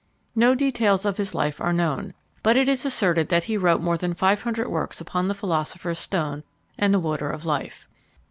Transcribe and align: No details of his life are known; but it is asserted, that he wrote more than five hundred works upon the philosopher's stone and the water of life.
No 0.35 0.55
details 0.55 1.05
of 1.05 1.17
his 1.17 1.35
life 1.35 1.61
are 1.61 1.71
known; 1.71 2.15
but 2.41 2.57
it 2.57 2.67
is 2.67 2.87
asserted, 2.87 3.29
that 3.29 3.43
he 3.43 3.55
wrote 3.55 3.81
more 3.81 3.97
than 3.97 4.15
five 4.15 4.41
hundred 4.41 4.67
works 4.67 4.99
upon 4.99 5.27
the 5.27 5.35
philosopher's 5.35 5.99
stone 5.99 6.41
and 6.75 6.91
the 6.91 6.97
water 6.99 7.29
of 7.29 7.45
life. 7.45 7.87